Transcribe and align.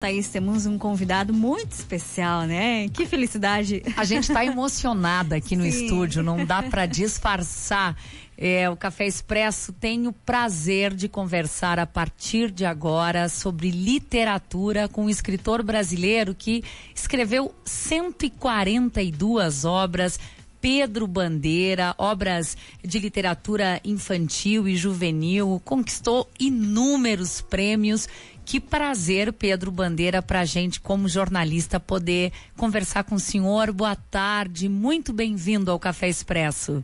Thaís, 0.00 0.28
temos 0.28 0.64
um 0.64 0.78
convidado 0.78 1.34
muito 1.34 1.72
especial, 1.72 2.42
né? 2.42 2.88
Que 2.88 3.04
felicidade. 3.04 3.82
A 3.96 4.04
gente 4.04 4.28
está 4.28 4.44
emocionada 4.44 5.34
aqui 5.34 5.56
no 5.56 5.64
Sim. 5.64 5.70
estúdio, 5.70 6.22
não 6.22 6.44
dá 6.44 6.62
para 6.62 6.86
disfarçar. 6.86 7.96
É, 8.36 8.70
o 8.70 8.76
Café 8.76 9.08
Expresso 9.08 9.72
tem 9.72 10.06
o 10.06 10.12
prazer 10.12 10.94
de 10.94 11.08
conversar 11.08 11.80
a 11.80 11.86
partir 11.86 12.52
de 12.52 12.64
agora 12.64 13.28
sobre 13.28 13.72
literatura 13.72 14.86
com 14.86 15.06
um 15.06 15.10
escritor 15.10 15.64
brasileiro 15.64 16.32
que 16.32 16.62
escreveu 16.94 17.52
142 17.64 19.64
obras. 19.64 20.20
Pedro 20.60 21.06
Bandeira, 21.06 21.94
obras 21.98 22.56
de 22.84 22.98
literatura 22.98 23.80
infantil 23.84 24.68
e 24.68 24.76
juvenil, 24.76 25.62
conquistou 25.64 26.28
inúmeros 26.38 27.40
prêmios. 27.40 28.08
Que 28.48 28.58
prazer, 28.58 29.30
Pedro 29.30 29.70
Bandeira, 29.70 30.22
para 30.22 30.40
a 30.40 30.44
gente, 30.46 30.80
como 30.80 31.06
jornalista, 31.06 31.78
poder 31.78 32.32
conversar 32.56 33.04
com 33.04 33.16
o 33.16 33.20
senhor. 33.20 33.70
Boa 33.72 33.94
tarde, 33.94 34.70
muito 34.70 35.12
bem-vindo 35.12 35.70
ao 35.70 35.78
Café 35.78 36.08
Expresso. 36.08 36.82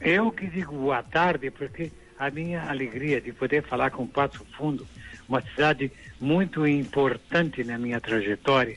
Eu 0.00 0.32
que 0.32 0.48
digo 0.48 0.74
boa 0.74 1.00
tarde, 1.00 1.48
porque 1.52 1.92
a 2.18 2.28
minha 2.28 2.68
alegria 2.68 3.20
de 3.20 3.32
poder 3.32 3.62
falar 3.62 3.92
com 3.92 4.04
Passo 4.04 4.44
Fundo, 4.56 4.84
uma 5.28 5.40
cidade 5.42 5.92
muito 6.20 6.66
importante 6.66 7.62
na 7.62 7.78
minha 7.78 8.00
trajetória, 8.00 8.76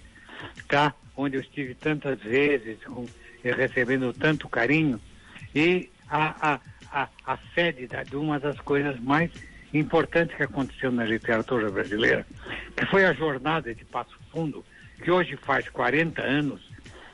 tá? 0.67 0.93
Onde 1.17 1.37
eu 1.37 1.41
estive 1.41 1.73
tantas 1.73 2.21
vezes, 2.21 2.77
eh, 3.43 3.51
recebendo 3.51 4.13
tanto 4.13 4.47
carinho, 4.47 5.01
e 5.55 5.89
a, 6.07 6.53
a, 6.53 6.59
a, 6.91 7.09
a 7.25 7.39
sede 7.55 7.87
da, 7.87 8.03
de 8.03 8.15
uma 8.15 8.39
das 8.39 8.59
coisas 8.59 8.99
mais 8.99 9.31
importantes 9.73 10.35
que 10.35 10.43
aconteceu 10.43 10.91
na 10.91 11.03
literatura 11.05 11.69
brasileira, 11.71 12.25
que 12.75 12.85
foi 12.87 13.05
a 13.05 13.13
jornada 13.13 13.73
de 13.73 13.83
Passo 13.85 14.15
Fundo, 14.31 14.63
que 15.03 15.09
hoje 15.09 15.35
faz 15.37 15.67
40 15.69 16.21
anos, 16.21 16.61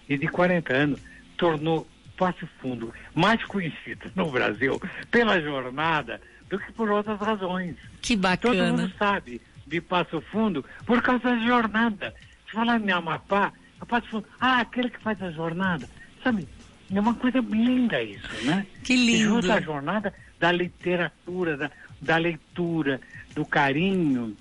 e 0.07 0.17
de 0.17 0.27
40 0.27 0.73
anos 0.73 0.99
tornou 1.37 1.87
Passo 2.17 2.47
Fundo 2.61 2.93
mais 3.15 3.43
conhecido 3.45 4.11
no 4.15 4.29
Brasil 4.29 4.79
pela 5.09 5.39
jornada 5.39 6.19
do 6.49 6.59
que 6.59 6.71
por 6.73 6.89
outras 6.89 7.19
razões. 7.19 7.75
Que 8.01 8.15
Todo 8.15 8.21
bacana. 8.21 8.71
mundo 8.73 8.91
sabe 8.97 9.41
de 9.65 9.79
Passo 9.79 10.19
Fundo 10.31 10.65
por 10.85 11.01
causa 11.01 11.23
da 11.23 11.39
jornada. 11.45 12.13
Se 12.47 12.51
falar 12.53 12.81
em 12.81 12.91
Amapá, 12.91 13.53
a 13.79 13.85
Passo 13.85 14.07
Fundo, 14.09 14.25
ah, 14.41 14.59
aquele 14.61 14.89
que 14.89 14.99
faz 14.99 15.21
a 15.21 15.31
jornada. 15.31 15.87
Sabe, 16.23 16.47
é 16.93 16.99
uma 16.99 17.13
coisa 17.13 17.39
linda 17.39 18.01
isso, 18.01 18.45
né? 18.45 18.65
Que 18.83 18.93
E 18.93 18.97
lindo. 18.97 19.29
junto 19.35 19.51
à 19.51 19.61
jornada 19.61 20.13
da 20.39 20.51
literatura, 20.51 21.55
da, 21.55 21.71
da 22.01 22.17
leitura, 22.17 22.99
do 23.33 23.45
carinho. 23.45 24.35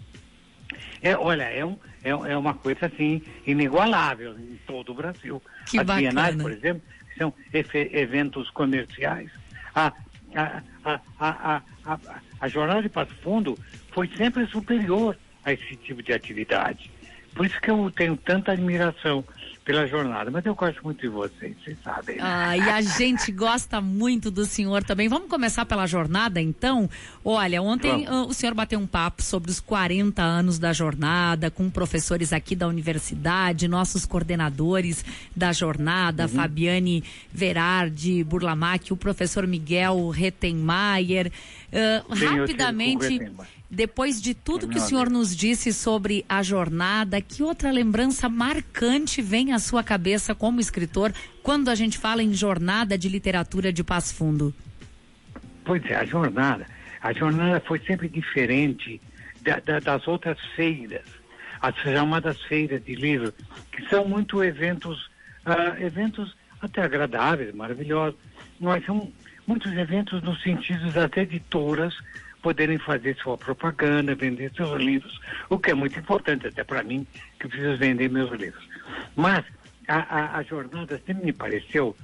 É, 1.02 1.16
olha, 1.16 1.44
é, 1.44 1.64
um, 1.64 1.76
é, 2.02 2.10
é 2.10 2.36
uma 2.36 2.54
coisa 2.54 2.86
assim 2.86 3.22
inigualável 3.46 4.38
em 4.38 4.58
todo 4.66 4.92
o 4.92 4.94
Brasil. 4.94 5.42
Que 5.66 5.78
As 5.78 5.86
bienais, 5.86 6.34
bacana. 6.34 6.42
por 6.42 6.52
exemplo, 6.52 6.82
são 7.16 7.34
eventos 7.74 8.50
comerciais. 8.50 9.30
A, 9.74 9.92
a, 10.34 10.62
a, 10.84 11.00
a, 11.18 11.32
a, 11.48 11.62
a, 11.84 11.98
a 12.40 12.48
jornada 12.48 12.82
de 12.82 12.88
Passo 12.88 13.14
Fundo 13.22 13.58
foi 13.92 14.08
sempre 14.16 14.46
superior 14.46 15.16
a 15.44 15.52
esse 15.52 15.76
tipo 15.76 16.02
de 16.02 16.12
atividade. 16.12 16.90
Por 17.34 17.46
isso 17.46 17.60
que 17.60 17.70
eu 17.70 17.90
tenho 17.94 18.16
tanta 18.16 18.52
admiração 18.52 19.24
pela 19.64 19.86
jornada. 19.86 20.30
Mas 20.30 20.46
eu 20.46 20.54
gosto 20.54 20.82
muito 20.82 21.00
de 21.02 21.08
vocês, 21.08 21.54
vocês 21.62 21.76
sabem. 21.84 22.16
né? 22.16 22.22
Ah, 22.24 22.56
e 22.56 22.60
a 22.70 22.80
gente 22.80 23.30
gosta 23.30 23.82
muito 23.82 24.30
do 24.30 24.46
senhor 24.46 24.82
também. 24.82 25.08
Vamos 25.08 25.28
começar 25.28 25.66
pela 25.66 25.86
jornada, 25.86 26.40
então? 26.40 26.88
Olha, 27.22 27.60
ontem 27.60 28.06
ah, 28.08 28.22
o 28.24 28.32
senhor 28.32 28.54
bateu 28.54 28.78
um 28.80 28.86
papo 28.86 29.22
sobre 29.22 29.50
os 29.50 29.60
40 29.60 30.22
anos 30.22 30.58
da 30.58 30.72
jornada, 30.72 31.50
com 31.50 31.68
professores 31.68 32.32
aqui 32.32 32.56
da 32.56 32.66
universidade, 32.66 33.68
nossos 33.68 34.06
coordenadores 34.06 35.04
da 35.36 35.52
jornada, 35.52 36.22
Uhum. 36.22 36.28
Fabiane 36.30 37.04
Verardi 37.30 38.24
Burlamac, 38.24 38.90
o 38.92 38.96
professor 38.96 39.46
Miguel 39.46 40.08
Rettenmaier. 40.08 41.30
Ah, 41.72 42.02
Sim, 42.16 42.24
rapidamente, 42.24 43.20
depois 43.70 44.22
de 44.22 44.32
tudo 44.34 44.66
que 44.68 44.78
o 44.78 44.80
senhor 44.80 45.10
nos 45.10 45.36
disse 45.36 45.72
sobre 45.72 46.24
a 46.28 46.42
jornada, 46.42 47.20
que 47.20 47.42
outra 47.42 47.70
lembrança 47.70 48.28
marcante 48.28 49.20
vem 49.20 49.52
à 49.52 49.58
sua 49.58 49.82
cabeça 49.84 50.34
como 50.34 50.60
escritor 50.60 51.12
quando 51.42 51.68
a 51.68 51.74
gente 51.74 51.98
fala 51.98 52.22
em 52.22 52.32
jornada 52.32 52.96
de 52.96 53.08
literatura 53.08 53.70
de 53.72 53.84
Passo 53.84 54.14
Fundo? 54.14 54.54
Pois 55.64 55.84
é, 55.84 55.96
a 55.96 56.04
jornada. 56.06 56.66
A 57.02 57.12
jornada 57.12 57.60
foi 57.60 57.78
sempre 57.80 58.08
diferente 58.08 59.00
da- 59.42 59.60
da- 59.60 59.78
das 59.80 60.08
outras 60.08 60.38
feiras, 60.56 61.04
as 61.60 61.74
chamadas 61.76 62.40
feiras 62.42 62.82
de 62.82 62.94
livro, 62.94 63.32
que 63.70 63.86
são 63.90 64.08
muito 64.08 64.42
eventos, 64.42 65.10
ah, 65.44 65.76
eventos 65.78 66.34
até 66.62 66.82
agradáveis, 66.82 67.54
maravilhosos, 67.54 68.18
mas 68.58 68.84
são 68.86 69.12
muitos 69.48 69.72
eventos 69.72 70.22
no 70.22 70.36
sentido 70.36 70.92
das 70.92 71.10
editoras 71.16 71.96
poderem 72.42 72.78
fazer 72.78 73.16
sua 73.16 73.36
propaganda, 73.36 74.14
vender 74.14 74.52
seus 74.54 74.78
livros, 74.80 75.18
o 75.48 75.58
que 75.58 75.70
é 75.70 75.74
muito 75.74 75.98
importante 75.98 76.46
até 76.46 76.62
para 76.62 76.84
mim, 76.84 77.06
que 77.40 77.48
preciso 77.48 77.76
vender 77.78 78.10
meus 78.10 78.30
livros. 78.30 78.62
Mas 79.16 79.44
a, 79.88 79.96
a, 79.96 80.36
a 80.36 80.42
jornada 80.42 81.00
sempre 81.04 81.24
me 81.24 81.32
pareceu 81.32 81.96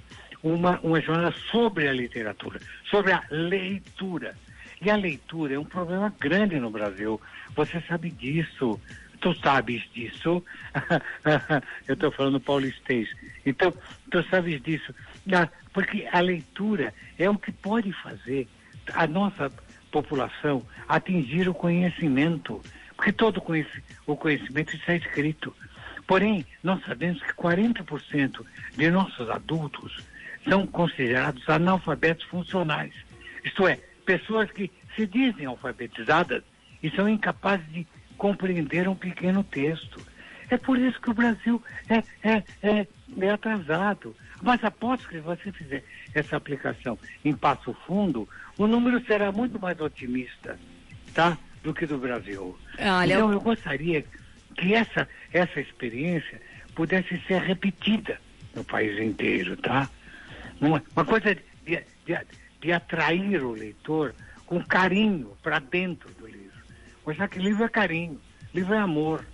uma, 0.43 0.81
uma 0.83 1.01
jornada 1.01 1.33
sobre 1.51 1.87
a 1.87 1.93
literatura, 1.93 2.59
sobre 2.91 3.13
a 3.13 3.23
leitura. 3.31 4.35
E 4.81 4.91
a 4.91 4.97
leitura 4.97 5.55
é 5.55 5.59
um 5.59 5.65
problema 5.65 6.13
grande 6.19 6.59
no 6.59 6.71
Brasil. 6.71 7.21
Você 7.55 7.81
sabe 7.83 8.11
disso. 8.11 8.81
Tu 9.25 9.35
sabes 9.37 9.83
disso. 9.95 10.45
Eu 11.89 11.95
estou 11.95 12.13
falando 12.13 12.39
paulistês. 12.39 13.09
Então, 13.47 13.73
tu 14.11 14.23
sabes 14.25 14.61
disso. 14.61 14.95
Ah, 15.33 15.49
Porque 15.73 16.07
a 16.13 16.21
leitura 16.21 16.93
é 17.19 17.31
o 17.31 17.39
que 17.39 17.51
pode 17.51 17.91
fazer 18.03 18.47
a 18.93 19.07
nossa 19.07 19.51
população 19.91 20.63
atingir 20.87 21.49
o 21.49 21.55
conhecimento. 21.55 22.61
Porque 22.95 23.13
todo 23.13 23.43
o 24.07 24.15
conhecimento 24.15 24.77
está 24.77 24.95
escrito. 24.95 25.57
Porém, 26.07 26.45
nós 26.63 26.85
sabemos 26.85 27.23
que 27.23 27.33
40% 27.33 28.45
de 28.77 28.91
nossos 28.91 29.31
adultos 29.31 30.05
são 30.47 30.67
considerados 30.67 31.49
analfabetos 31.49 32.27
funcionais. 32.27 32.93
Isto 33.43 33.67
é, 33.67 33.77
pessoas 34.05 34.51
que 34.51 34.71
se 34.95 35.07
dizem 35.07 35.47
alfabetizadas 35.47 36.43
e 36.83 36.91
são 36.91 37.09
incapazes 37.09 37.67
de 37.73 37.87
compreender 38.17 38.89
um 38.89 38.95
pequeno 38.95 39.43
texto. 39.45 40.01
É 40.51 40.57
por 40.57 40.79
isso 40.79 41.01
que 41.01 41.11
o 41.11 41.15
Brasil 41.15 41.63
é, 41.89 42.03
é, 42.29 42.43
é, 42.63 42.87
é 43.21 43.31
atrasado. 43.31 44.15
Mas 44.43 44.63
após 44.63 45.05
que 45.07 45.19
você 45.19 45.51
fizer 45.53 45.83
essa 46.15 46.37
aplicação 46.37 46.99
em 47.25 47.35
Passo 47.35 47.75
Fundo, 47.87 48.29
o 48.59 48.67
número 48.67 49.05
será 49.07 49.33
muito 49.33 49.59
mais 49.59 49.81
otimista, 49.81 50.59
tá? 51.15 51.39
Do 51.63 51.73
que 51.73 51.87
do 51.87 51.97
Brasil. 51.97 52.57
Olha, 52.79 53.15
então 53.15 53.33
eu 53.33 53.41
gostaria 53.41 54.05
que 54.57 54.75
essa, 54.75 55.09
essa 55.33 55.61
experiência 55.61 56.41
pudesse 56.75 57.19
ser 57.27 57.41
repetida 57.41 58.21
no 58.55 58.63
país 58.65 58.99
inteiro, 59.01 59.57
tá? 59.57 59.89
Uma, 60.61 60.83
uma 60.95 61.05
coisa 61.05 61.35
de, 61.35 61.83
de, 62.05 62.19
de 62.61 62.73
atrair 62.73 63.43
o 63.43 63.53
leitor 63.53 64.15
com 64.47 64.63
carinho 64.63 65.37
para 65.43 65.59
dentro 65.59 66.11
do 66.15 66.27
livro. 66.27 66.44
Mostrar 67.07 67.29
que 67.29 67.39
livro 67.39 67.65
é 67.65 67.69
carinho, 67.69 68.21
livro 68.55 68.75
é 68.75 68.79
amor. 68.79 69.27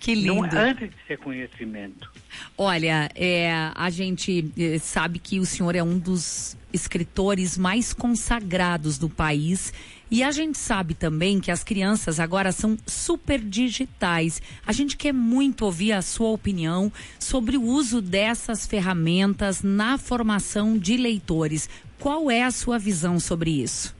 que 0.00 0.14
Não, 0.14 0.42
lindo. 0.42 0.56
antes 0.56 0.90
de 0.90 0.96
ser 1.06 1.18
conhecimento. 1.18 2.10
Olha, 2.56 3.10
é, 3.14 3.52
a 3.74 3.90
gente 3.90 4.52
eh, 4.56 4.78
sabe 4.78 5.18
que 5.18 5.40
o 5.40 5.44
senhor 5.46 5.74
é 5.74 5.82
um 5.82 5.98
dos 5.98 6.56
escritores 6.72 7.58
mais 7.58 7.92
consagrados 7.92 8.96
do 8.96 9.08
país. 9.08 9.72
E 10.10 10.22
a 10.22 10.30
gente 10.30 10.56
sabe 10.56 10.94
também 10.94 11.40
que 11.40 11.50
as 11.50 11.62
crianças 11.62 12.18
agora 12.18 12.52
são 12.52 12.78
super 12.86 13.40
digitais. 13.40 14.40
A 14.66 14.72
gente 14.72 14.96
quer 14.96 15.12
muito 15.12 15.64
ouvir 15.64 15.92
a 15.92 16.00
sua 16.00 16.28
opinião 16.28 16.90
sobre 17.18 17.56
o 17.56 17.62
uso 17.62 18.00
dessas 18.00 18.66
ferramentas 18.66 19.62
na 19.62 19.98
formação 19.98 20.78
de 20.78 20.96
leitores. 20.96 21.68
Qual 21.98 22.30
é 22.30 22.44
a 22.44 22.50
sua 22.50 22.78
visão 22.78 23.18
sobre 23.20 23.50
isso? 23.62 23.97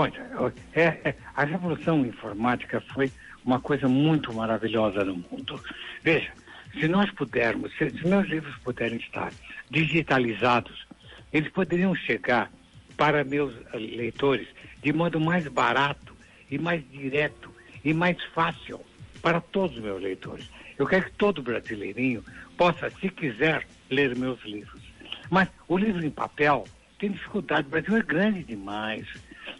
Pois 0.00 0.54
é, 0.72 0.98
é, 1.04 1.14
a 1.36 1.44
revolução 1.44 2.06
informática 2.06 2.80
foi 2.94 3.12
uma 3.44 3.60
coisa 3.60 3.86
muito 3.86 4.32
maravilhosa 4.32 5.04
no 5.04 5.16
mundo. 5.16 5.62
Veja, 6.02 6.32
se 6.72 6.88
nós 6.88 7.10
pudermos, 7.10 7.70
se, 7.76 7.90
se 7.90 8.08
meus 8.08 8.26
livros 8.26 8.56
puderem 8.64 8.96
estar 8.96 9.30
digitalizados, 9.70 10.86
eles 11.30 11.50
poderiam 11.50 11.94
chegar 11.94 12.50
para 12.96 13.24
meus 13.24 13.52
leitores 13.74 14.48
de 14.82 14.90
modo 14.90 15.20
mais 15.20 15.46
barato 15.48 16.16
e 16.50 16.58
mais 16.58 16.82
direto 16.90 17.52
e 17.84 17.92
mais 17.92 18.16
fácil 18.34 18.80
para 19.20 19.38
todos 19.38 19.76
os 19.76 19.82
meus 19.82 20.00
leitores. 20.00 20.48
Eu 20.78 20.86
quero 20.86 21.04
que 21.04 21.12
todo 21.12 21.42
brasileirinho 21.42 22.24
possa, 22.56 22.88
se 22.88 23.10
quiser, 23.10 23.66
ler 23.90 24.16
meus 24.16 24.42
livros. 24.46 24.80
Mas 25.28 25.50
o 25.68 25.76
livro 25.76 26.02
em 26.02 26.10
papel 26.10 26.64
tem 26.98 27.10
dificuldade. 27.10 27.66
O 27.66 27.70
Brasil 27.70 27.96
é 27.98 28.02
grande 28.02 28.42
demais. 28.44 29.06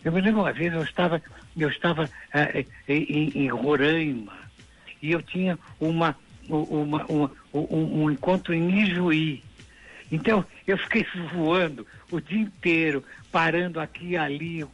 Eu 0.05 0.13
me 0.13 0.21
lembro 0.21 0.41
uma 0.41 0.53
vez, 0.53 0.73
eu 0.73 0.83
estava, 0.83 1.23
eu 1.57 1.69
estava 1.69 2.05
uh, 2.05 2.67
em, 2.89 3.31
em 3.35 3.49
Roraima 3.49 4.33
e 5.03 5.13
eu 5.13 5.23
tinha 5.23 5.59
uma, 5.79 6.17
uma, 6.49 7.05
uma 7.07 7.31
um, 7.53 8.03
um, 8.03 8.11
encontro 8.11 8.55
em 8.55 8.83
Ijuí. 8.83 9.43
Então, 10.13 10.45
eu 10.67 10.77
fiquei 10.77 11.07
voando 11.33 11.87
o 12.11 12.21
dia 12.21 12.41
inteiro, 12.41 13.05
parando 13.31 13.81
aqui 13.81 14.11
e 14.11 14.17
ali, 14.17 14.65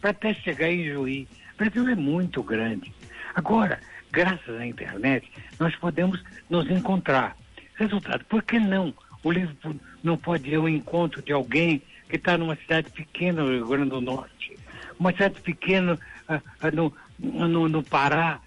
para 0.00 0.10
até 0.10 0.32
chegar 0.34 0.70
em 0.70 0.84
Juí. 0.84 1.28
O 1.54 1.58
Brasil 1.58 1.88
é 1.88 1.94
muito 1.94 2.42
grande. 2.42 2.92
Agora, 3.34 3.80
graças 4.10 4.56
à 4.56 4.66
internet, 4.66 5.28
nós 5.58 5.74
podemos 5.76 6.22
nos 6.48 6.70
encontrar. 6.70 7.36
Resultado, 7.74 8.24
por 8.24 8.42
que 8.42 8.58
não? 8.58 8.94
O 9.22 9.32
livro 9.32 9.78
não 10.02 10.16
pode 10.16 10.48
ir 10.48 10.54
ao 10.54 10.68
encontro 10.68 11.20
de 11.22 11.32
alguém 11.32 11.82
que 12.08 12.16
está 12.16 12.38
numa 12.38 12.56
cidade 12.56 12.90
pequena 12.90 13.42
no 13.42 13.50
Rio 13.50 13.66
Grande 13.66 13.90
do 13.90 14.00
Norte, 14.00 14.56
uma 14.98 15.12
cidade 15.12 15.40
pequena 15.40 15.98
uh, 16.28 16.74
no, 16.74 16.92
no, 17.18 17.68
no, 17.68 17.82
Pará, 17.82 18.40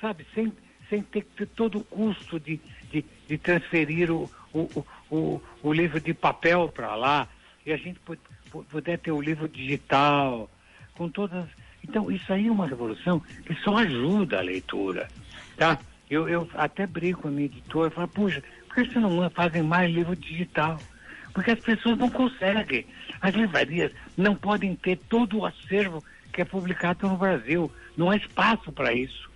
sabe, 0.00 0.26
sem, 0.34 0.52
sem 0.88 1.02
ter, 1.02 1.24
ter 1.36 1.46
todo 1.46 1.78
o 1.78 1.84
custo 1.84 2.38
de, 2.38 2.60
de, 2.90 3.04
de 3.26 3.38
transferir 3.38 4.10
o, 4.10 4.30
o, 4.52 4.84
o, 5.10 5.42
o, 5.62 5.72
livro 5.72 6.00
de 6.00 6.12
papel 6.12 6.68
para 6.68 6.94
lá, 6.94 7.28
e 7.64 7.72
a 7.72 7.76
gente 7.76 7.98
puder 8.70 8.98
ter 8.98 9.12
o 9.12 9.20
livro 9.20 9.48
digital, 9.48 10.50
com 10.94 11.08
todas. 11.08 11.46
Então, 11.82 12.10
isso 12.10 12.32
aí 12.32 12.48
é 12.48 12.50
uma 12.50 12.66
revolução 12.66 13.20
que 13.20 13.54
só 13.62 13.78
ajuda 13.78 14.38
a 14.38 14.42
leitura. 14.42 15.08
Tá? 15.56 15.78
Eu, 16.10 16.28
eu 16.28 16.48
até 16.54 16.86
brigo 16.86 17.22
com 17.22 17.28
a 17.28 17.30
minha 17.30 17.46
editora, 17.46 17.90
falo, 17.90 18.08
puxa, 18.08 18.42
por 18.66 18.74
que 18.74 18.84
vocês 18.84 19.02
não 19.02 19.30
fazem 19.30 19.62
mais 19.62 19.90
livro 19.92 20.16
digital? 20.16 20.78
Porque 21.32 21.50
as 21.50 21.60
pessoas 21.60 21.98
não 21.98 22.10
conseguem. 22.10 22.86
As 23.20 23.34
livrarias 23.34 23.92
não 24.16 24.34
podem 24.34 24.74
ter 24.74 24.96
todo 24.96 25.38
o 25.38 25.46
acervo 25.46 26.02
que 26.32 26.42
é 26.42 26.44
publicado 26.44 27.08
no 27.08 27.16
Brasil. 27.16 27.70
Não 27.96 28.10
há 28.10 28.16
espaço 28.16 28.72
para 28.72 28.92
isso. 28.92 29.30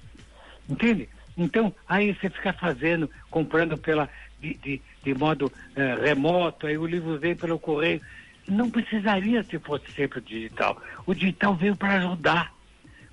Entende? 0.69 1.09
Então, 1.37 1.75
aí 1.89 2.15
você 2.15 2.29
fica 2.29 2.53
fazendo, 2.53 3.11
comprando 3.31 3.77
pela, 3.77 4.09
de, 4.41 4.55
de, 4.55 4.83
de 5.03 5.15
modo 5.15 5.47
uh, 5.47 6.03
remoto, 6.03 6.67
aí 6.67 6.77
o 6.77 6.87
livro 6.87 7.19
vem 7.19 7.35
pelo 7.35 7.59
correio. 7.59 8.01
Não 8.49 8.71
precisaria 8.71 9.43
se 9.45 9.59
fosse 9.59 9.91
sempre 9.93 10.19
o 10.19 10.23
digital. 10.23 10.83
O 11.07 11.15
digital 11.15 11.55
veio 11.55 11.77
para 11.77 11.95
ajudar. 11.95 12.53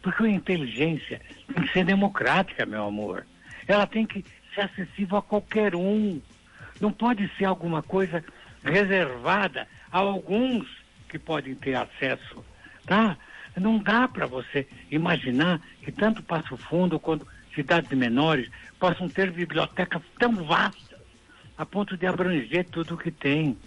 Porque 0.02 0.24
a 0.24 0.30
inteligência 0.30 1.22
tem 1.54 1.64
que 1.64 1.74
ser 1.74 1.84
democrática, 1.84 2.66
meu 2.66 2.86
amor. 2.86 3.26
Ela 3.68 3.86
tem 3.86 4.06
que 4.06 4.24
ser 4.56 4.62
acessível 4.62 5.18
a 5.18 5.22
qualquer 5.22 5.76
um. 5.76 6.22
Não 6.80 6.92
pode 6.92 7.30
ser 7.38 7.46
alguma 7.46 7.84
coisa 7.84 8.24
reservada 8.64 9.68
a 9.92 9.98
alguns 9.98 10.68
que 11.08 11.18
podem 11.18 11.56
ter 11.56 11.76
acesso, 11.76 12.44
tá? 12.86 13.18
Não 13.58 13.80
dá 13.80 14.08
para 14.08 14.26
você 14.26 14.68
imaginar 14.92 15.60
que 15.82 15.92
tanto 15.92 16.24
Passo 16.24 16.56
Fundo 16.56 17.00
quanto 17.00 17.28
cidades 17.54 17.92
menores 17.92 18.50
possam 18.80 19.10
ter 19.10 19.32
bibliotecas 19.32 20.02
tão 20.18 20.36
vastas 20.36 21.00
a 21.58 21.66
ponto 21.66 21.98
de 21.98 22.06
abranger 22.06 22.66
tudo 22.70 22.96
o 22.96 22.98
que 22.98 23.12
tem. 23.12 23.58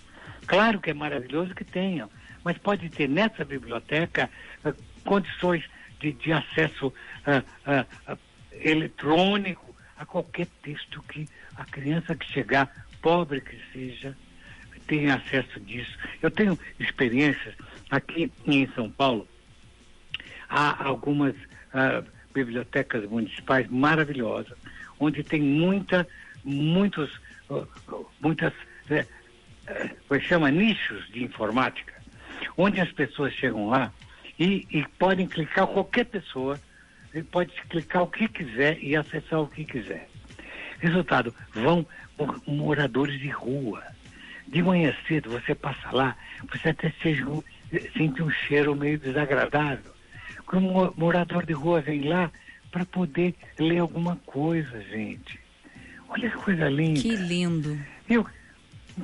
Claro 0.47 0.81
que 0.81 0.91
é 0.91 0.95
maravilhoso 0.95 1.55
que 1.55 1.65
tenham, 1.65 2.09
mas 2.43 2.57
pode 2.57 2.89
ter 2.89 3.09
nessa 3.09 3.45
biblioteca 3.45 4.31
uh, 4.65 4.75
condições 5.05 5.65
de, 6.01 6.13
de 6.13 6.33
acesso 6.33 6.87
uh, 6.87 8.13
uh, 8.13 8.19
eletrônico 8.53 9.75
a 9.97 10.07
qualquer 10.07 10.47
texto 10.63 11.03
que 11.03 11.29
a 11.57 11.65
criança 11.65 12.15
que 12.17 12.27
chegar, 12.33 12.87
pobre 13.01 13.41
que 13.41 13.59
seja, 13.73 14.17
tenha 14.93 15.15
acesso 15.15 15.59
disso. 15.61 15.97
Eu 16.21 16.31
tenho 16.31 16.59
experiências 16.79 17.55
aqui 17.91 18.31
em 18.47 18.67
São 18.75 18.91
Paulo, 18.91 19.27
há 20.51 20.85
algumas 20.85 21.35
bibliotecas 22.35 23.09
municipais 23.09 23.67
maravilhosas, 23.69 24.57
onde 25.01 25.23
tem 25.25 25.41
muita, 25.41 26.07
muitos 26.45 27.11
muitas, 28.21 28.53
é, 28.91 29.07
é, 29.67 30.21
chama 30.21 30.51
nichos 30.51 31.07
de 31.11 31.25
informática, 31.25 31.95
onde 32.57 32.79
as 32.79 32.93
pessoas 32.93 33.33
chegam 33.33 33.69
lá 33.69 33.91
e, 34.39 34.67
e 34.71 34.85
podem 34.99 35.27
clicar 35.27 35.67
qualquer 35.67 36.05
pessoa, 36.05 36.61
e 37.15 37.23
pode 37.23 37.53
clicar 37.69 38.03
o 38.03 38.07
que 38.07 38.29
quiser 38.29 38.79
e 38.83 38.97
acessar 38.97 39.41
o 39.41 39.47
que 39.47 39.65
quiser. 39.65 40.09
Resultado, 40.81 41.35
vão 41.55 41.87
moradores 42.47 43.19
de 43.21 43.29
rua. 43.29 43.83
De 44.53 44.63
manhã 44.63 44.95
cedo 45.09 45.31
você 45.31 45.55
passa 45.55 45.91
lá, 45.91 46.15
você 46.53 46.69
até 46.69 46.93
sente 47.01 48.23
um 48.23 48.31
cheiro 48.31 48.77
meio 48.77 48.99
desagradável. 48.99 49.91
Quando 50.45 50.69
um 50.69 50.93
morador 50.95 51.47
de 51.47 51.55
rua 51.55 51.81
vem 51.81 52.03
lá 52.03 52.31
para 52.71 52.85
poder 52.85 53.35
ler 53.59 53.79
alguma 53.79 54.17
coisa, 54.27 54.79
gente. 54.83 55.41
Olha 56.07 56.29
que 56.29 56.37
coisa 56.37 56.69
linda. 56.69 57.01
Que 57.01 57.17
lindo. 57.17 57.81
Eu, 58.07 58.27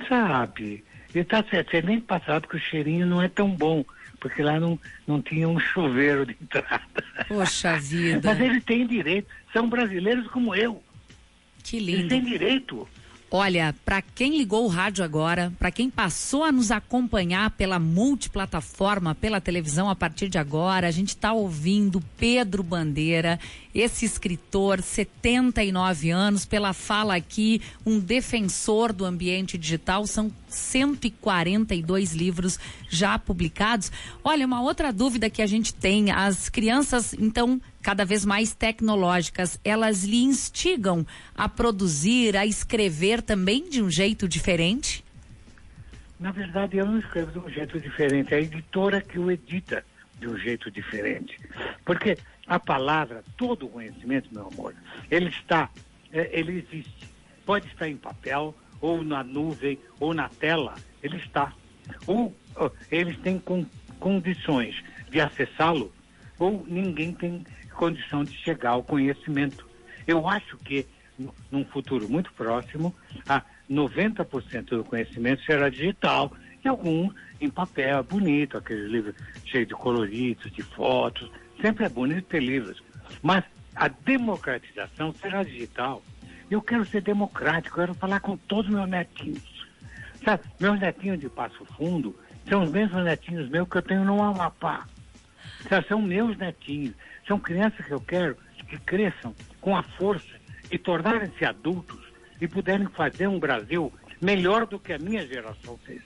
sabe, 0.07 0.85
e 1.15 1.25
tá 1.25 1.43
certo, 1.43 1.71
você 1.71 1.81
nem 1.81 1.99
passado 1.99 2.47
que 2.47 2.57
o 2.57 2.61
cheirinho 2.61 3.07
não 3.07 3.23
é 3.23 3.29
tão 3.29 3.49
bom, 3.49 3.83
porque 4.21 4.43
lá 4.43 4.61
não, 4.61 4.79
não 5.07 5.23
tinha 5.23 5.49
um 5.49 5.59
chuveiro 5.59 6.27
de 6.27 6.37
entrada. 6.43 6.83
Poxa 7.27 7.79
vida. 7.79 8.21
Mas 8.23 8.39
eles 8.39 8.63
têm 8.65 8.87
direito, 8.87 9.29
são 9.51 9.67
brasileiros 9.67 10.27
como 10.29 10.55
eu. 10.55 10.83
Que 11.65 11.81
lindo. 11.81 12.01
Eles 12.01 12.09
têm 12.11 12.23
direito. 12.23 12.87
Olha, 13.31 13.75
para 13.85 14.01
quem 14.01 14.39
ligou 14.39 14.65
o 14.65 14.69
rádio 14.69 15.05
agora, 15.05 15.53
para 15.59 15.71
quem 15.71 15.91
passou 15.91 16.43
a 16.43 16.51
nos 16.51 16.71
acompanhar 16.71 17.51
pela 17.51 17.79
multiplataforma, 17.79 19.15
pela 19.15 19.39
televisão 19.39 19.91
a 19.91 19.95
partir 19.95 20.31
de 20.31 20.39
agora, 20.39 20.89
a 20.89 20.91
gente 20.91 21.11
está 21.11 21.35
ouvindo 21.35 22.03
Pedro 22.17 22.63
Bandeira, 22.63 23.39
esse 23.75 24.07
escritor, 24.07 24.81
79 24.81 26.09
anos, 26.11 26.47
pela 26.47 26.73
fala 26.73 27.17
aqui, 27.17 27.61
um 27.85 28.01
defensor 28.01 28.95
do 28.95 29.05
ambiente 29.05 29.59
digital, 29.59 30.07
são 30.07 30.33
142 30.49 32.15
livros 32.15 32.59
já 32.89 33.19
publicados. 33.19 33.93
Olha, 34.25 34.47
uma 34.47 34.63
outra 34.63 34.91
dúvida 34.91 35.29
que 35.29 35.43
a 35.43 35.47
gente 35.47 35.75
tem, 35.75 36.11
as 36.11 36.49
crianças, 36.49 37.13
então, 37.13 37.61
cada 37.83 38.05
vez 38.05 38.25
mais 38.25 38.55
tecnológicas, 38.55 39.59
elas 39.65 40.05
lhe 40.05 40.23
instigam 40.23 41.07
a 41.35 41.49
produzir, 41.49 42.37
a 42.37 42.45
escrever 42.45 43.23
também 43.23 43.69
de 43.69 43.83
um 43.83 43.91
jeito 43.91 44.29
diferente? 44.29 45.05
Na 46.19 46.33
verdade, 46.33 46.77
eu 46.77 46.87
não 46.87 46.99
escrevo 46.99 47.31
de 47.31 47.39
um 47.39 47.49
jeito 47.49 47.81
diferente, 47.81 48.35
é 48.35 48.39
a 48.39 48.41
editora 48.41 49.01
que 49.01 49.19
o 49.19 49.31
edita 49.31 49.85
de 50.19 50.29
um 50.29 50.37
jeito 50.37 50.71
diferente. 50.71 51.39
Porque 51.85 52.19
a 52.47 52.59
palavra, 52.59 53.23
todo 53.37 53.67
o 53.67 53.69
conhecimento, 53.69 54.29
meu 54.33 54.49
amor, 54.49 54.75
ele 55.11 55.29
está, 55.29 55.71
é, 56.13 56.29
ele 56.33 56.59
existe. 56.59 57.09
Pode 57.47 57.69
estar 57.69 57.89
em 57.89 57.97
papel, 57.97 58.55
ou 58.81 59.03
na 59.03 59.23
nuvem, 59.23 59.79
ou 60.01 60.13
na 60.13 60.29
tela, 60.29 60.75
ele 61.03 61.17
está. 61.17 61.53
Ou, 62.07 62.35
eles 62.91 63.17
têm 63.19 63.39
con 63.39 63.65
condições 63.99 64.77
de 65.11 65.21
acessá-lo, 65.21 65.93
ou 66.39 66.65
ninguém 66.69 67.13
tem 67.13 67.45
condição 67.79 68.25
de 68.25 68.37
chegar 68.39 68.71
ao 68.71 68.83
conhecimento. 68.83 69.65
Eu 70.07 70.29
acho 70.29 70.59
que, 70.59 70.85
num 71.51 71.65
futuro 71.65 72.09
muito 72.09 72.33
próximo, 72.33 72.95
a 73.29 73.43
90% 73.71 74.71
do 74.71 74.85
conhecimento 74.85 75.45
será 75.45 75.69
digital 75.69 76.33
e 76.65 76.69
algum 76.69 77.09
em 77.41 77.49
papel, 77.49 78.03
bonito, 78.03 78.59
aqueles 78.59 78.91
livros 78.91 79.15
cheios 79.45 79.69
de 79.69 79.75
coloridos, 79.75 80.51
de 80.51 80.63
fotos. 80.63 81.31
Sempre 81.63 81.85
é 81.85 81.89
bonito 81.89 82.27
ter 82.27 82.43
livros. 82.43 82.83
Mas 83.23 83.45
a 83.77 83.87
democratização 83.87 85.13
será 85.13 85.45
digital. 85.45 86.03
Eu 86.51 86.61
quero 86.61 86.85
ser 86.85 87.03
democrático, 87.03 87.79
eu 87.79 87.87
quero 87.87 87.95
falar 87.95 88.19
com 88.21 88.37
todos 88.37 88.71
meus 88.71 88.89
netinhos. 88.89 89.67
Sabe, 90.25 90.43
meus 90.59 90.81
netinhos 90.81 91.21
de 91.21 91.29
Passo 91.29 91.65
Fundo 91.77 92.19
são 92.49 92.65
os 92.65 92.71
mesmos 92.73 93.05
netinhos 93.05 93.49
meus 93.49 93.69
que 93.69 93.77
eu 93.77 93.83
tenho 93.83 94.05
no 94.05 94.21
Amapá. 94.21 94.87
Sabe, 95.69 95.87
são 95.87 96.03
meus 96.03 96.37
netinhos. 96.37 96.95
São 97.29 97.39
crianças 97.39 97.85
que 97.85 97.93
eu 97.93 98.01
quero 98.01 98.37
que 98.67 98.79
cresçam 98.79 99.35
com 99.61 99.77
a 99.77 99.83
força 99.83 100.27
e 100.71 100.79
tornarem-se 100.79 101.45
adultos 101.45 102.01
e 102.41 102.49
puderem 102.49 102.87
fazer 102.89 103.27
um 103.27 103.39
Brasil 103.39 103.93
melhor 104.21 104.67
do 104.67 104.79
que 104.79 104.95
a 104.95 104.99
minha 104.99 105.27
geração 105.27 105.79
fez. 105.85 106.03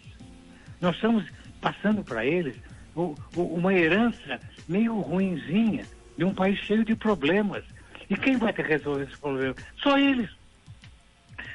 Nós 0.81 0.97
estamos 0.97 1.25
passando 1.61 2.03
para 2.03 2.27
eles 2.27 2.57
o, 2.95 3.15
o, 3.37 3.43
uma 3.43 3.73
herança 3.73 4.41
meio 4.69 4.99
ruinzinha 5.01 5.85
de 6.19 6.25
um 6.25 6.35
país 6.35 6.59
cheio 6.59 6.85
de 6.85 6.95
problemas. 6.95 7.65
E 8.11 8.17
quem 8.17 8.37
vai 8.37 8.53
ter 8.53 8.65
que 8.65 8.73
resolver 8.73 9.05
esse 9.05 9.17
problema? 9.17 9.55
Só 9.77 9.97
eles. 9.97 10.29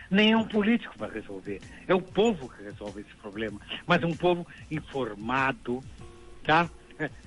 Nem 0.09 0.33
um 0.33 0.45
político 0.45 0.95
vai 0.97 1.12
resolver. 1.12 1.62
É 1.88 1.93
o 1.93 2.01
povo 2.01 2.50
que 2.50 2.63
resolve 2.63 3.01
esse 3.01 3.13
problema. 3.15 3.59
Mas 3.86 4.01
um 4.03 4.15
povo 4.15 4.47
informado, 4.71 5.83
tá? 6.43 6.69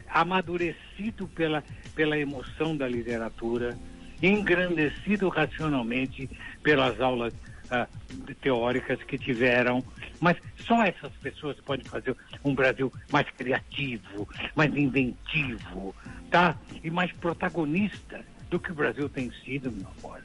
Amadurecido 0.09 1.29
pela, 1.29 1.62
pela 1.95 2.19
emoção 2.19 2.77
da 2.77 2.89
literatura, 2.89 3.77
engrandecido 4.23 5.29
racionalmente 5.29 6.29
pelas 6.62 7.00
aulas 7.00 7.33
uh, 7.33 8.35
teóricas 8.41 9.03
que 9.05 9.17
tiveram. 9.17 9.83
Mas 10.21 10.37
só 10.59 10.85
essas 10.85 11.12
pessoas 11.23 11.57
podem 11.61 11.85
fazer 11.87 12.15
um 12.45 12.55
Brasil 12.55 12.93
mais 13.11 13.29
criativo, 13.31 14.29
mais 14.55 14.75
inventivo, 14.77 15.95
tá? 16.31 16.57
E 16.83 16.91
mais 16.91 17.12
protagonista 17.12 18.21
do 18.50 18.59
que 18.59 18.73
o 18.73 18.75
Brasil 18.75 19.09
tem 19.09 19.33
sido, 19.45 19.71
meu 19.73 19.87
amor. 19.99 20.23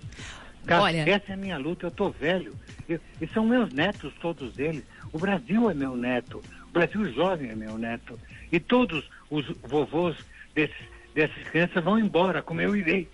Tá? 0.66 0.82
Olha... 0.82 1.10
Essa 1.10 1.32
é 1.32 1.34
a 1.34 1.38
minha 1.38 1.58
luta, 1.58 1.86
eu 1.86 1.92
tô 1.92 2.10
velho. 2.10 2.54
Eu, 2.90 3.00
e 3.22 3.28
são 3.28 3.46
meus 3.46 3.72
netos, 3.72 4.12
todos 4.20 4.58
eles. 4.58 4.84
O 5.14 5.20
Brasil 5.20 5.70
é 5.70 5.74
meu 5.74 5.96
neto. 5.96 6.42
O 6.68 6.72
Brasil 6.72 7.12
jovem 7.14 7.52
é 7.52 7.56
meu 7.56 7.78
neto. 7.78 8.20
E 8.52 8.60
todos 8.60 9.08
os 9.30 9.46
vovôs 9.64 10.16
desses, 10.54 10.76
dessas 11.14 11.44
crianças 11.50 11.84
vão 11.84 12.00
embora, 12.00 12.42
como 12.42 12.62
eu 12.62 12.76
irei. 12.76 13.08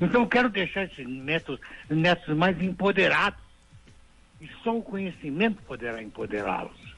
Então 0.00 0.22
eu 0.22 0.26
quero 0.26 0.48
deixar 0.48 0.84
esses 0.84 1.06
netos, 1.06 1.58
netos 1.88 2.36
mais 2.36 2.60
empoderados. 2.60 3.40
E 4.40 4.48
só 4.62 4.76
o 4.76 4.82
conhecimento 4.82 5.62
poderá 5.62 6.02
empoderá-los. 6.02 6.94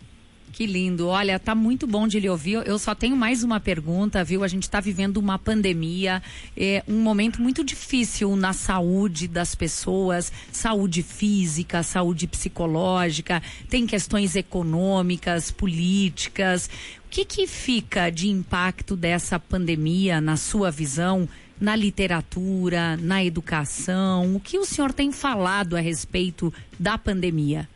Que 0.52 0.64
lindo. 0.64 1.08
Olha, 1.08 1.38
tá 1.38 1.54
muito 1.54 1.86
bom 1.86 2.08
de 2.08 2.18
lhe 2.18 2.30
ouvir. 2.30 2.66
Eu 2.66 2.78
só 2.78 2.94
tenho 2.94 3.16
mais 3.16 3.42
uma 3.42 3.60
pergunta, 3.60 4.24
viu? 4.24 4.42
A 4.42 4.48
gente 4.48 4.62
está 4.62 4.80
vivendo 4.80 5.18
uma 5.18 5.38
pandemia, 5.38 6.22
é 6.56 6.82
um 6.88 7.00
momento 7.00 7.42
muito 7.42 7.62
difícil 7.62 8.34
na 8.36 8.52
saúde 8.52 9.28
das 9.28 9.54
pessoas, 9.54 10.32
saúde 10.50 11.02
física, 11.02 11.82
saúde 11.82 12.26
psicológica, 12.26 13.42
tem 13.68 13.86
questões 13.86 14.34
econômicas, 14.34 15.50
políticas. 15.50 16.70
Que 17.16 17.24
que 17.24 17.46
fica 17.46 18.10
de 18.10 18.28
impacto 18.28 18.94
dessa 18.94 19.40
pandemia 19.40 20.20
na 20.20 20.36
sua 20.36 20.70
visão? 20.70 21.26
na 21.58 21.74
literatura, 21.74 22.98
na 22.98 23.24
educação? 23.24 24.36
O 24.36 24.38
que 24.38 24.58
o 24.58 24.66
senhor 24.66 24.92
tem 24.92 25.10
falado 25.10 25.74
a 25.74 25.80
respeito 25.80 26.52
da 26.78 26.98
pandemia? 26.98 27.66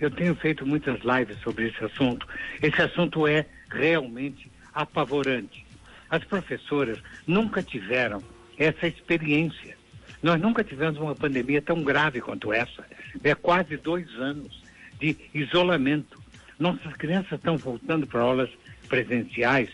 Eu 0.00 0.10
tenho 0.10 0.34
feito 0.34 0.66
muitas 0.66 0.98
lives 1.04 1.40
sobre 1.44 1.68
esse 1.68 1.84
assunto. 1.84 2.26
Esse 2.60 2.82
assunto 2.82 3.24
é 3.28 3.46
realmente 3.70 4.50
apavorante. 4.74 5.64
As 6.10 6.24
professoras 6.24 6.98
nunca 7.24 7.62
tiveram 7.62 8.20
essa 8.58 8.88
experiência. 8.88 9.76
Nós 10.20 10.40
nunca 10.40 10.64
tivemos 10.64 10.98
uma 10.98 11.14
pandemia 11.14 11.62
tão 11.62 11.84
grave 11.84 12.20
quanto 12.20 12.52
essa. 12.52 12.84
É 13.22 13.36
quase 13.36 13.76
dois 13.76 14.12
anos 14.16 14.60
de 14.98 15.16
isolamento. 15.32 16.26
Nossas 16.58 16.92
crianças 16.94 17.32
estão 17.32 17.56
voltando 17.56 18.06
para 18.06 18.20
aulas 18.20 18.50
presenciais 18.88 19.70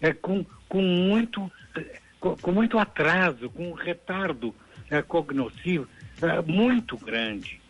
é, 0.00 0.12
com, 0.12 0.44
com, 0.68 0.82
muito, 0.82 1.50
com, 2.20 2.36
com 2.36 2.52
muito 2.52 2.78
atraso, 2.78 3.50
com 3.50 3.70
um 3.70 3.74
retardo 3.74 4.54
é, 4.90 5.02
cognitivo 5.02 5.88
é, 6.22 6.40
muito 6.42 6.96
grande. 6.96 7.60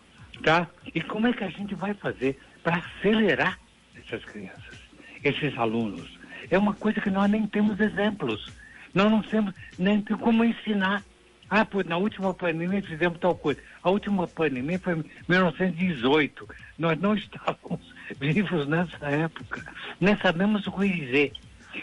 Tá? 0.42 0.68
E 0.94 1.00
como 1.00 1.26
é 1.26 1.32
que 1.32 1.44
a 1.44 1.48
gente 1.48 1.74
vai 1.74 1.94
fazer 1.94 2.38
para 2.62 2.76
acelerar 2.76 3.58
essas 3.96 4.24
crianças, 4.24 4.78
esses 5.24 5.56
alunos? 5.58 6.18
É 6.50 6.56
uma 6.56 6.74
coisa 6.74 7.00
que 7.00 7.10
nós 7.10 7.30
nem 7.30 7.46
temos 7.46 7.80
exemplos. 7.80 8.52
Nós 8.94 9.10
não 9.10 9.22
temos 9.22 9.54
nem 9.78 10.00
como 10.02 10.44
ensinar. 10.44 11.02
Ah, 11.50 11.64
pô, 11.64 11.82
na 11.82 11.96
última 11.96 12.32
pandemia 12.32 12.82
fizemos 12.82 13.18
tal 13.18 13.34
coisa. 13.34 13.60
A 13.82 13.90
última 13.90 14.26
pandemia 14.26 14.78
foi 14.78 14.94
em 14.94 15.04
1918. 15.28 16.48
Nós 16.78 17.00
não 17.00 17.14
estávamos 17.16 17.94
vivos 18.14 18.66
nessa 18.66 19.06
época. 19.06 19.64
Nem 20.00 20.16
sabemos 20.18 20.66
o 20.66 20.72
que 20.72 20.88
dizer. 20.88 21.32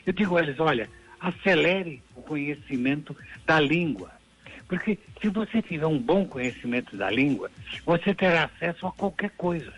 Eu 0.06 0.14
digo 0.14 0.38
a 0.38 0.42
eles, 0.42 0.60
olha, 0.60 0.90
acelere 1.20 2.02
o 2.16 2.22
conhecimento 2.22 3.16
da 3.46 3.60
língua. 3.60 4.12
Porque 4.68 4.98
se 5.22 5.30
você 5.30 5.62
tiver 5.62 5.86
um 5.86 6.00
bom 6.00 6.26
conhecimento 6.26 6.96
da 6.98 7.10
língua, 7.10 7.52
você 7.86 8.14
terá 8.14 8.46
acesso 8.46 8.88
a 8.88 8.92
qualquer 8.92 9.30
coisa. 9.32 9.72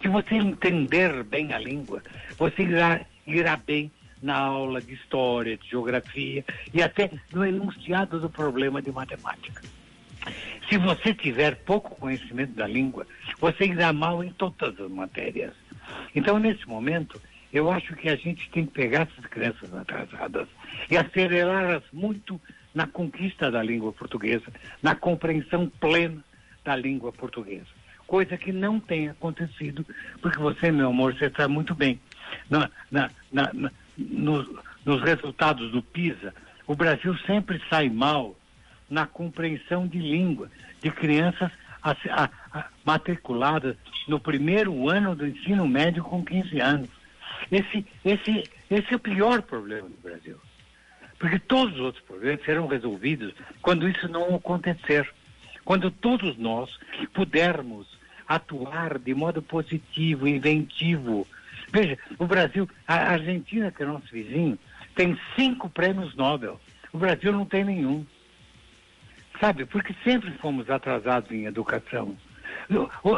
Se 0.00 0.08
você 0.08 0.36
entender 0.36 1.24
bem 1.24 1.52
a 1.52 1.58
língua, 1.58 2.02
você 2.38 2.62
irá, 2.62 3.00
irá 3.26 3.56
bem 3.56 3.90
na 4.22 4.36
aula 4.36 4.80
de 4.80 4.94
história, 4.94 5.56
de 5.56 5.68
geografia 5.68 6.44
e 6.72 6.80
até 6.80 7.10
no 7.32 7.44
enunciado 7.44 8.20
do 8.20 8.30
problema 8.30 8.80
de 8.80 8.92
matemática. 8.92 9.62
Se 10.68 10.78
você 10.78 11.12
tiver 11.12 11.56
pouco 11.56 11.96
conhecimento 11.96 12.54
da 12.54 12.66
língua, 12.66 13.06
você 13.40 13.64
irá 13.66 13.92
mal 13.92 14.22
em 14.22 14.30
todas 14.30 14.78
as 14.80 14.90
matérias. 14.90 15.52
Então, 16.14 16.38
nesse 16.38 16.66
momento, 16.68 17.20
eu 17.52 17.70
acho 17.70 17.94
que 17.94 18.08
a 18.08 18.16
gente 18.16 18.48
tem 18.50 18.66
que 18.66 18.72
pegar 18.72 19.02
essas 19.02 19.26
crianças 19.26 19.72
atrasadas 19.74 20.48
e 20.90 20.96
acelerá-las 20.96 21.82
muito 21.92 22.40
na 22.74 22.86
conquista 22.86 23.50
da 23.50 23.62
língua 23.62 23.92
portuguesa, 23.92 24.46
na 24.82 24.94
compreensão 24.94 25.70
plena 25.80 26.24
da 26.64 26.74
língua 26.74 27.12
portuguesa. 27.12 27.66
Coisa 28.06 28.36
que 28.36 28.52
não 28.52 28.80
tem 28.80 29.08
acontecido, 29.08 29.86
porque 30.20 30.38
você, 30.38 30.70
meu 30.70 30.88
amor, 30.88 31.14
você 31.14 31.26
está 31.26 31.48
muito 31.48 31.74
bem. 31.74 32.00
Na, 32.48 32.70
na, 32.90 33.10
na, 33.30 33.52
nos, 33.96 34.48
nos 34.84 35.02
resultados 35.02 35.70
do 35.70 35.82
PISA, 35.82 36.34
o 36.66 36.74
Brasil 36.74 37.16
sempre 37.26 37.60
sai 37.68 37.88
mal 37.88 38.36
na 38.88 39.06
compreensão 39.06 39.86
de 39.86 39.98
língua 39.98 40.50
de 40.82 40.90
crianças 40.90 41.50
a, 41.82 41.90
a, 41.90 42.30
a, 42.52 42.68
matriculadas 42.84 43.76
no 44.06 44.20
primeiro 44.20 44.88
ano 44.88 45.14
do 45.14 45.26
ensino 45.26 45.66
médio 45.66 46.02
com 46.02 46.24
15 46.24 46.60
anos. 46.60 46.88
Esse, 47.50 47.84
esse, 48.04 48.44
esse 48.70 48.92
é 48.92 48.96
o 48.96 49.00
pior 49.00 49.42
problema 49.42 49.88
do 49.88 49.96
Brasil. 50.02 50.38
Porque 51.18 51.38
todos 51.38 51.74
os 51.74 51.80
outros 51.80 52.04
problemas 52.04 52.44
serão 52.44 52.66
resolvidos 52.66 53.34
quando 53.60 53.88
isso 53.88 54.08
não 54.08 54.34
acontecer. 54.34 55.08
Quando 55.64 55.90
todos 55.90 56.36
nós 56.36 56.76
pudermos 57.12 57.86
atuar 58.26 58.98
de 58.98 59.14
modo 59.14 59.42
positivo, 59.42 60.26
inventivo. 60.26 61.26
Veja, 61.72 61.98
o 62.18 62.26
Brasil, 62.26 62.68
a 62.86 63.12
Argentina, 63.12 63.70
que 63.70 63.82
é 63.82 63.86
nosso 63.86 64.08
vizinho, 64.10 64.58
tem 64.94 65.18
cinco 65.36 65.68
prêmios 65.68 66.14
Nobel. 66.14 66.60
O 66.92 66.98
Brasil 66.98 67.32
não 67.32 67.44
tem 67.44 67.64
nenhum. 67.64 68.04
Sabe, 69.42 69.66
porque 69.66 69.92
sempre 70.04 70.30
fomos 70.34 70.70
atrasados 70.70 71.32
em 71.32 71.46
educação. 71.46 72.16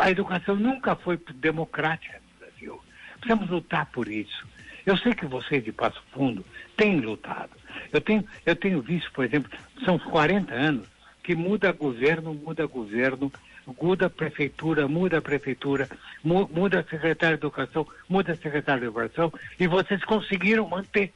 A 0.00 0.10
educação 0.10 0.56
nunca 0.56 0.96
foi 0.96 1.20
democrática 1.34 2.18
no 2.18 2.46
Brasil. 2.46 2.80
Precisamos 3.20 3.50
lutar 3.50 3.84
por 3.92 4.08
isso. 4.08 4.48
Eu 4.86 4.96
sei 4.96 5.12
que 5.12 5.26
vocês 5.26 5.62
de 5.62 5.70
Passo 5.70 6.02
Fundo 6.12 6.42
têm 6.78 6.98
lutado. 6.98 7.50
Eu 7.92 8.00
tenho, 8.00 8.26
eu 8.46 8.56
tenho 8.56 8.80
visto, 8.80 9.12
por 9.12 9.22
exemplo, 9.26 9.52
são 9.84 9.98
40 9.98 10.54
anos 10.54 10.88
que 11.22 11.34
muda 11.34 11.70
governo, 11.72 12.32
muda 12.32 12.64
governo, 12.64 13.30
muda 13.78 14.08
prefeitura, 14.08 14.88
muda 14.88 15.20
prefeitura, 15.20 15.86
muda 16.22 16.80
a 16.80 16.84
secretária 16.84 17.36
de 17.36 17.42
educação, 17.42 17.86
muda 18.08 18.32
a 18.32 18.36
secretária 18.36 18.80
de 18.80 18.86
educação, 18.86 19.30
e 19.60 19.66
vocês 19.66 20.02
conseguiram 20.04 20.66
manter 20.66 21.12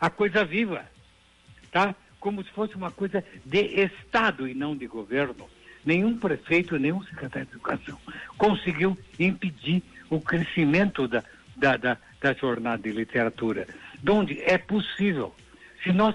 a 0.00 0.10
coisa 0.10 0.44
viva, 0.44 0.84
tá? 1.70 1.94
Como 2.20 2.44
se 2.44 2.50
fosse 2.50 2.76
uma 2.76 2.90
coisa 2.90 3.24
de 3.44 3.82
Estado 3.82 4.46
e 4.46 4.54
não 4.54 4.76
de 4.76 4.86
governo. 4.86 5.48
Nenhum 5.84 6.16
prefeito, 6.18 6.78
nenhum 6.78 7.02
secretário 7.04 7.46
de 7.46 7.54
educação 7.54 7.98
conseguiu 8.36 8.96
impedir 9.18 9.82
o 10.10 10.20
crescimento 10.20 11.08
da, 11.08 11.24
da, 11.56 11.76
da, 11.76 11.98
da 12.20 12.32
jornada 12.34 12.82
de 12.82 12.90
literatura, 12.90 13.66
onde 14.08 14.40
é 14.42 14.58
possível, 14.58 15.34
se 15.82 15.92
nós 15.92 16.14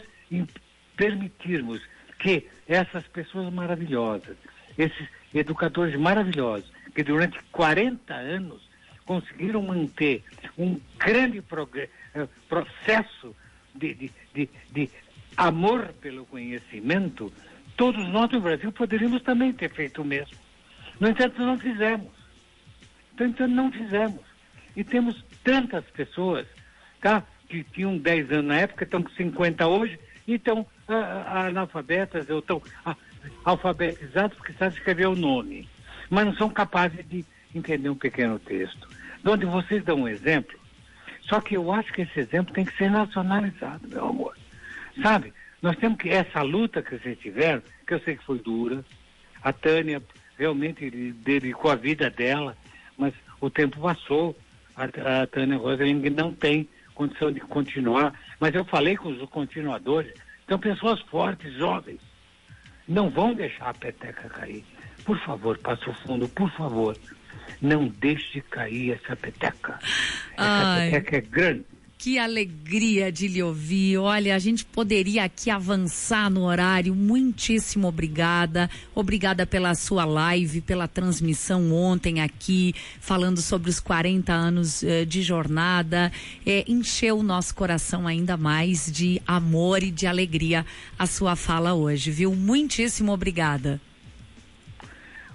permitirmos 0.95 1.81
que 2.19 2.47
essas 2.67 3.07
pessoas 3.07 3.51
maravilhosas, 3.53 4.35
esses 4.77 5.07
educadores 5.33 5.95
maravilhosos, 5.99 6.71
que 6.93 7.03
durante 7.03 7.37
40 7.51 8.13
anos 8.13 8.67
conseguiram 9.05 9.61
manter 9.61 10.23
um 10.57 10.79
grande 10.97 11.43
eh, 12.15 12.27
processo 12.49 13.35
de, 13.73 13.93
de, 13.93 14.11
de, 14.33 14.49
de, 14.71 14.89
amor 15.37 15.93
pelo 16.01 16.25
conhecimento, 16.25 17.31
todos 17.75 18.07
nós 18.09 18.31
no 18.31 18.41
Brasil 18.41 18.71
poderíamos 18.71 19.21
também 19.21 19.51
ter 19.51 19.71
feito 19.71 20.01
o 20.01 20.05
mesmo. 20.05 20.37
No 20.99 21.09
entanto, 21.09 21.41
não 21.41 21.57
fizemos. 21.57 22.11
Então, 23.19 23.47
não 23.47 23.71
fizemos. 23.71 24.21
E 24.75 24.83
temos 24.83 25.23
tantas 25.43 25.85
pessoas, 25.85 26.45
tá? 27.01 27.23
Que 27.47 27.63
tinham 27.63 27.97
10 27.97 28.31
anos 28.31 28.45
na 28.45 28.57
época, 28.57 28.83
estão 28.83 29.01
com 29.01 29.09
50 29.11 29.67
hoje, 29.67 29.99
e 30.27 30.33
estão 30.35 30.65
ah, 30.87 31.47
analfabetas, 31.47 32.29
ou 32.29 32.39
estão 32.39 32.61
ah, 32.85 32.95
alfabetizados 33.43 34.37
porque 34.37 34.53
sabem 34.53 34.77
escrever 34.77 35.07
o 35.07 35.15
nome. 35.15 35.67
Mas 36.09 36.25
não 36.25 36.35
são 36.35 36.49
capazes 36.49 37.07
de 37.07 37.25
entender 37.53 37.89
um 37.89 37.95
pequeno 37.95 38.39
texto. 38.39 38.87
Onde 39.25 39.45
vocês 39.45 39.83
dão 39.83 40.01
um 40.01 40.07
exemplo, 40.07 40.57
só 41.23 41.41
que 41.41 41.55
eu 41.55 41.71
acho 41.71 41.91
que 41.91 42.01
esse 42.01 42.19
exemplo 42.19 42.53
tem 42.53 42.65
que 42.65 42.75
ser 42.77 42.91
nacionalizado, 42.91 43.87
meu 43.87 44.07
amor. 44.07 44.34
Sabe? 45.01 45.33
Nós 45.61 45.75
temos 45.77 45.97
que, 45.97 46.09
essa 46.09 46.41
luta 46.41 46.81
que 46.81 46.97
vocês 46.97 47.17
tiveram, 47.19 47.61
que 47.87 47.93
eu 47.93 47.99
sei 48.01 48.15
que 48.15 48.23
foi 48.23 48.39
dura, 48.39 48.83
a 49.41 49.51
Tânia 49.51 50.01
realmente 50.37 50.89
dedicou 51.23 51.71
a 51.71 51.75
vida 51.75 52.09
dela, 52.09 52.55
mas 52.97 53.13
o 53.41 53.49
tempo 53.49 53.79
passou, 53.79 54.37
a, 54.75 55.21
a 55.21 55.27
Tânia 55.27 55.57
Rosling 55.57 56.09
não 56.09 56.33
tem 56.33 56.67
condição 56.93 57.31
de 57.31 57.39
continuar. 57.41 58.13
Mas 58.39 58.53
eu 58.55 58.65
falei 58.65 58.95
com 58.95 59.09
os 59.09 59.29
continuadores, 59.29 60.13
são 60.47 60.59
pessoas 60.59 60.99
fortes, 61.01 61.53
jovens. 61.53 61.99
Não 62.87 63.09
vão 63.09 63.33
deixar 63.33 63.69
a 63.69 63.73
peteca 63.73 64.29
cair. 64.29 64.63
por 65.03 65.17
favor, 65.19 65.57
Passo 65.57 65.91
Fundo, 66.05 66.27
por 66.29 66.51
favor, 66.51 66.95
não 67.61 67.87
deixe 67.87 68.41
cair 68.41 68.91
essa 68.91 69.15
peteca. 69.15 69.79
Essa 70.33 70.37
Ai. 70.37 70.91
peteca 70.91 71.17
é 71.17 71.21
grande. 71.21 71.65
Que 71.97 72.19
alegria 72.19 73.11
de 73.11 73.27
lhe 73.27 73.41
ouvir. 73.41 73.97
Olha, 73.97 74.35
a 74.35 74.39
gente 74.39 74.63
poderia 74.65 75.23
aqui 75.23 75.49
avançar 75.49 76.29
no 76.29 76.43
horário. 76.43 76.93
Muitíssimo 76.93 77.87
obrigada. 77.87 78.69
Obrigada 78.93 79.45
pela 79.47 79.73
sua 79.73 80.05
live, 80.05 80.61
pela 80.61 80.87
transmissão 80.87 81.73
ontem 81.73 82.21
aqui, 82.21 82.75
falando 82.99 83.41
sobre 83.41 83.69
os 83.69 83.79
40 83.79 84.31
anos 84.31 84.83
eh, 84.83 85.05
de 85.05 85.23
jornada. 85.23 86.11
Eh, 86.45 86.65
encheu 86.67 87.19
o 87.19 87.23
nosso 87.23 87.55
coração 87.55 88.05
ainda 88.05 88.37
mais 88.37 88.91
de 88.91 89.21
amor 89.25 89.81
e 89.81 89.89
de 89.89 90.05
alegria 90.05 90.65
a 90.99 91.07
sua 91.07 91.35
fala 91.35 91.73
hoje, 91.73 92.11
viu? 92.11 92.35
Muitíssimo 92.35 93.13
obrigada. 93.13 93.81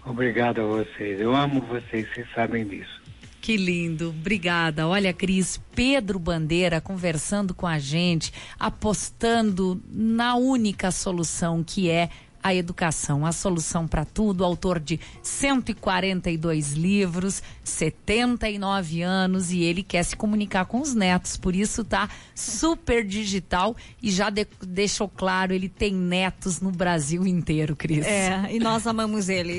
Obrigado 0.04 0.60
a 0.60 0.66
vocês. 0.66 1.20
Eu 1.20 1.34
amo 1.34 1.60
vocês, 1.62 2.06
vocês 2.12 2.26
sabem 2.34 2.66
disso. 2.66 3.00
Que 3.40 3.56
lindo, 3.56 4.10
obrigada. 4.10 4.86
Olha, 4.86 5.12
Cris, 5.12 5.58
Pedro 5.74 6.18
Bandeira 6.18 6.80
conversando 6.80 7.54
com 7.54 7.66
a 7.66 7.78
gente, 7.78 8.32
apostando 8.58 9.82
na 9.90 10.36
única 10.36 10.90
solução 10.90 11.64
que 11.64 11.88
é 11.88 12.10
a 12.42 12.54
educação, 12.54 13.26
a 13.26 13.32
solução 13.32 13.86
para 13.86 14.04
tudo, 14.04 14.44
autor 14.44 14.80
de 14.80 14.98
142 15.22 16.72
livros, 16.72 17.42
79 17.62 19.02
anos 19.02 19.52
e 19.52 19.62
ele 19.62 19.82
quer 19.82 20.02
se 20.02 20.16
comunicar 20.16 20.64
com 20.64 20.80
os 20.80 20.94
netos, 20.94 21.36
por 21.36 21.54
isso 21.54 21.84
tá 21.84 22.08
super 22.34 23.04
digital 23.04 23.76
e 24.02 24.10
já 24.10 24.30
de, 24.30 24.46
deixou 24.66 25.08
claro, 25.08 25.52
ele 25.52 25.68
tem 25.68 25.92
netos 25.92 26.60
no 26.60 26.70
Brasil 26.70 27.26
inteiro, 27.26 27.76
Cris. 27.76 28.06
É, 28.06 28.48
e 28.50 28.58
nós 28.58 28.86
amamos 28.86 29.28
ele. 29.28 29.52